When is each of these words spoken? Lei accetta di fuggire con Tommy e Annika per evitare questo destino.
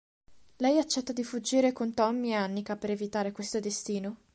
Lei 0.57 0.79
accetta 0.79 1.13
di 1.13 1.23
fuggire 1.23 1.73
con 1.73 1.93
Tommy 1.93 2.29
e 2.31 2.33
Annika 2.33 2.75
per 2.75 2.89
evitare 2.89 3.31
questo 3.31 3.59
destino. 3.59 4.15